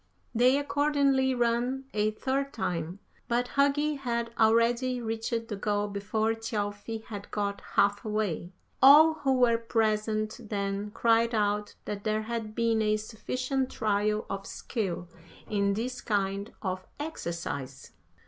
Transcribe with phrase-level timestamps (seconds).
[0.33, 7.03] "They accordingly ran a third time, but Hugi had already reached the goal before Thjalfi
[7.03, 8.51] had got half way.
[8.81, 14.47] All who were present then cried out that there had been a sufficient trial of
[14.47, 15.07] skill
[15.47, 17.91] in this kind of exercise.